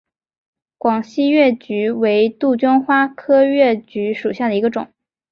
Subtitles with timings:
[0.79, 4.87] 广西越桔为杜鹃花科越桔属下的一个种。